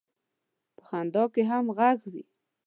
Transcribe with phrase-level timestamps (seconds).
[0.75, 2.23] په خندا کې هم غږ وي.